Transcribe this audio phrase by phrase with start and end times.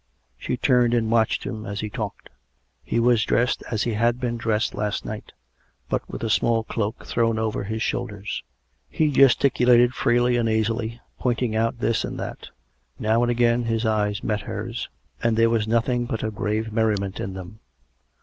[0.35, 2.29] She turned and watched him as he talked.
[2.83, 5.31] He was dressed as he had been dressed last night,
[5.89, 8.41] but with a small cloak thrown over his shoulders;
[8.89, 12.47] he gesticulated freely and easily, pointing out this and that;
[12.97, 14.89] now and again his eyes met hers,
[15.21, 17.59] and there was nothing but a grave merri ment in them.